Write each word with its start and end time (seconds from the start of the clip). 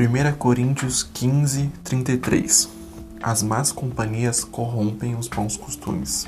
1 0.00 0.36
Coríntios 0.38 1.02
15, 1.02 1.72
33 1.82 2.68
As 3.20 3.42
más 3.42 3.72
companhias 3.72 4.44
corrompem 4.44 5.16
os 5.16 5.26
bons 5.26 5.56
costumes. 5.56 6.24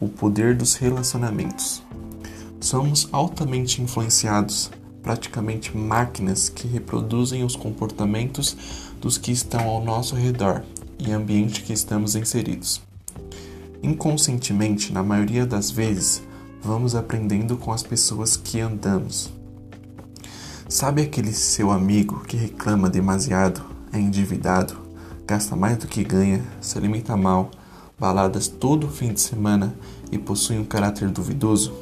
O 0.00 0.08
poder 0.08 0.56
dos 0.56 0.74
relacionamentos. 0.74 1.80
Somos 2.60 3.08
altamente 3.12 3.80
influenciados, 3.80 4.68
praticamente 5.00 5.76
máquinas 5.76 6.48
que 6.48 6.66
reproduzem 6.66 7.44
os 7.44 7.54
comportamentos 7.54 8.56
dos 9.00 9.16
que 9.16 9.30
estão 9.30 9.68
ao 9.68 9.84
nosso 9.84 10.16
redor 10.16 10.64
e 10.98 11.12
ambiente 11.12 11.62
que 11.62 11.72
estamos 11.72 12.16
inseridos. 12.16 12.82
Inconscientemente, 13.80 14.92
na 14.92 15.04
maioria 15.04 15.46
das 15.46 15.70
vezes, 15.70 16.20
vamos 16.60 16.96
aprendendo 16.96 17.56
com 17.56 17.70
as 17.70 17.84
pessoas 17.84 18.36
que 18.36 18.58
andamos. 18.58 19.32
Sabe 20.72 21.02
aquele 21.02 21.34
seu 21.34 21.70
amigo 21.70 22.20
que 22.20 22.34
reclama 22.34 22.88
demasiado, 22.88 23.60
é 23.92 23.98
endividado, 23.98 24.74
gasta 25.26 25.54
mais 25.54 25.76
do 25.76 25.86
que 25.86 26.02
ganha, 26.02 26.42
se 26.62 26.78
alimenta 26.78 27.14
mal, 27.14 27.50
baladas 28.00 28.48
todo 28.48 28.88
fim 28.88 29.12
de 29.12 29.20
semana 29.20 29.74
e 30.10 30.16
possui 30.16 30.58
um 30.58 30.64
caráter 30.64 31.10
duvidoso? 31.10 31.74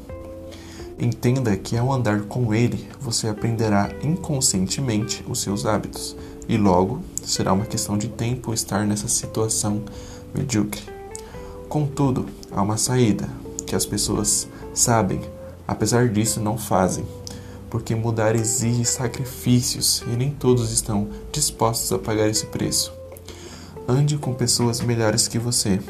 Entenda 0.98 1.56
que 1.56 1.76
ao 1.76 1.92
andar 1.92 2.22
com 2.22 2.52
ele, 2.52 2.90
você 3.00 3.28
aprenderá 3.28 3.90
inconscientemente 4.02 5.24
os 5.28 5.40
seus 5.40 5.66
hábitos 5.66 6.16
e 6.48 6.56
logo 6.56 7.00
será 7.22 7.52
uma 7.52 7.66
questão 7.66 7.96
de 7.96 8.08
tempo 8.08 8.52
estar 8.52 8.84
nessa 8.84 9.06
situação 9.06 9.84
medíocre. 10.34 10.82
Contudo, 11.68 12.26
há 12.50 12.60
uma 12.60 12.76
saída 12.76 13.28
que 13.68 13.76
as 13.76 13.86
pessoas 13.86 14.48
sabem, 14.74 15.20
apesar 15.68 16.08
disso 16.08 16.40
não 16.40 16.58
fazem 16.58 17.04
porque 17.70 17.94
mudar 17.94 18.34
exige 18.34 18.84
sacrifícios 18.84 20.02
e 20.06 20.10
nem 20.10 20.30
todos 20.30 20.72
estão 20.72 21.08
dispostos 21.32 21.92
a 21.92 21.98
pagar 21.98 22.28
esse 22.28 22.46
preço. 22.46 22.92
Ande 23.88 24.18
com 24.18 24.34
pessoas 24.34 24.80
melhores 24.80 25.28
que 25.28 25.38
você. 25.38 25.80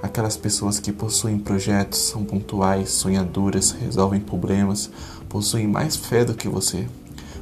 Aquelas 0.00 0.36
pessoas 0.36 0.78
que 0.78 0.92
possuem 0.92 1.38
projetos, 1.38 1.98
são 1.98 2.24
pontuais, 2.24 2.90
sonhadoras, 2.90 3.72
resolvem 3.72 4.20
problemas, 4.20 4.88
possuem 5.28 5.66
mais 5.66 5.96
fé 5.96 6.24
do 6.24 6.34
que 6.34 6.48
você, 6.48 6.86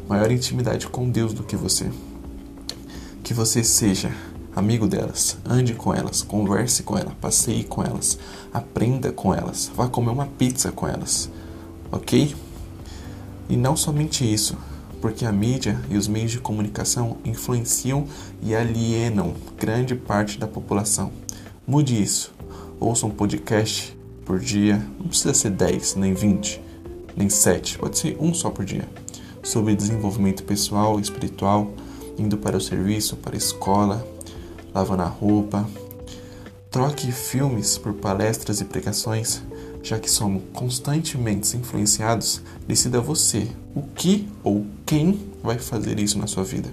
maior 0.09 0.31
intimidade 0.33 0.87
com 0.87 1.11
Deus 1.11 1.35
do 1.35 1.43
que 1.43 1.55
você. 1.55 1.91
Que 3.23 3.35
você 3.35 3.63
seja 3.63 4.11
amigo 4.57 4.89
delas, 4.89 5.37
ande 5.45 5.75
com 5.75 5.93
elas, 5.93 6.23
converse 6.23 6.83
com 6.83 6.97
elas, 6.97 7.13
passeie 7.21 7.63
com 7.63 7.83
elas, 7.83 8.19
aprenda 8.55 9.13
com 9.13 9.35
elas, 9.35 9.71
vá 9.77 9.87
comer 9.87 10.11
uma 10.11 10.25
pizza 10.25 10.73
com 10.73 10.89
elas, 10.89 11.29
ok? 11.93 12.35
E 13.49 13.57
não 13.57 13.77
somente 13.77 14.31
isso, 14.31 14.57
porque 15.01 15.25
a 15.25 15.33
mídia 15.33 15.81
e 15.89 15.97
os 15.97 16.09
meios 16.09 16.33
de 16.33 16.41
comunicação 16.41 17.19
influenciam 17.25 18.07
e 18.43 18.55
alienam 18.55 19.35
grande 19.59 19.95
parte 19.95 20.39
da 20.39 20.47
população. 20.47 21.13
Mude 21.67 22.01
isso. 22.01 22.33
Ouça 22.79 23.07
um 23.07 23.11
podcast 23.11 23.97
por 24.25 24.39
dia, 24.39 24.85
não 24.99 25.09
precisa 25.09 25.33
ser 25.33 25.51
10, 25.51 25.95
nem 25.95 26.13
20, 26.13 26.61
nem 27.17 27.31
7, 27.31 27.79
pode 27.79 27.99
ser 27.99 28.17
um 28.21 28.35
só 28.35 28.51
por 28.51 28.65
dia, 28.65 28.87
sobre 29.43 29.77
desenvolvimento 29.77 30.43
pessoal 30.43 30.99
e 30.99 31.03
espiritual, 31.03 31.71
indo 32.19 32.37
para 32.37 32.57
o 32.57 32.61
serviço, 32.61 33.17
para 33.17 33.35
a 33.35 33.39
escola, 33.39 34.07
lavando 34.75 35.05
a 35.05 35.07
roupa. 35.07 35.67
Troque 36.71 37.11
filmes 37.13 37.79
por 37.79 37.95
palestras 37.95 38.61
e 38.61 38.65
pregações 38.65 39.41
já 39.87 40.01
que 40.01 40.11
somos 40.11 40.43
constantemente 40.53 41.57
influenciados, 41.57 42.43
decida 42.67 43.01
você 43.01 43.47
o 43.73 43.83
que 43.83 44.29
ou 44.43 44.67
quem 44.85 45.31
vai 45.41 45.61
fazer 45.61 46.01
isso 46.01 46.19
na 46.19 46.27
sua 46.27 46.43
vida. 46.43 46.69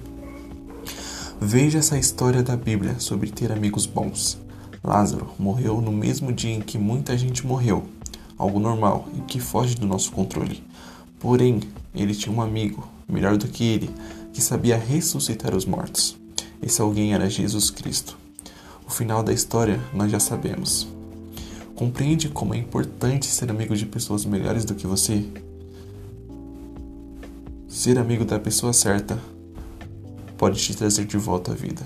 Veja 1.40 1.78
essa 1.78 1.96
história 1.96 2.42
da 2.42 2.58
Bíblia 2.58 3.00
sobre 3.00 3.30
ter 3.30 3.52
amigos 3.52 3.86
bons. 3.86 4.40
Lázaro 4.84 5.30
morreu 5.38 5.80
no 5.80 5.92
mesmo 5.92 6.34
dia 6.34 6.56
em 6.56 6.60
que 6.60 6.80
muita 6.80 7.16
gente 7.16 7.46
morreu, 7.46 7.84
algo 8.36 8.60
normal 8.60 9.08
e 9.16 9.22
que 9.22 9.40
foge 9.40 9.76
do 9.76 9.86
nosso 9.86 10.12
controle. 10.12 10.64
Porém, 11.20 11.60
ele 11.94 12.16
tinha 12.16 12.36
um 12.36 12.42
amigo, 12.42 12.88
melhor 13.08 13.38
do 13.38 13.48
que 13.48 13.64
ele, 13.64 13.92
que 14.34 14.42
sabia 14.42 14.76
ressuscitar 14.76 15.56
os 15.56 15.66
mortos. 15.66 16.18
Esse 16.64 16.82
alguém 16.82 17.14
era 17.14 17.30
Jesus 17.30 17.70
Cristo. 17.70 18.18
O 18.88 18.90
final 18.90 19.22
da 19.22 19.32
história 19.32 19.80
nós 19.94 20.12
já 20.12 20.20
sabemos. 20.20 20.88
Compreende 21.76 22.30
como 22.30 22.54
é 22.54 22.58
importante 22.58 23.26
ser 23.26 23.50
amigo 23.50 23.76
de 23.76 23.86
pessoas 23.86 24.26
melhores 24.26 24.64
do 24.64 24.76
que 24.76 24.86
você? 24.86 25.26
Ser 27.68 27.98
amigo 27.98 28.24
da 28.24 28.40
pessoa 28.40 28.72
certa 28.72 29.20
pode 30.38 30.62
te 30.62 30.76
trazer 30.76 31.06
de 31.06 31.18
volta 31.18 31.52
à 31.52 31.56
vida. 31.56 31.84